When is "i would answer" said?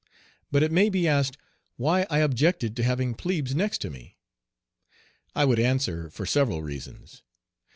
5.35-6.09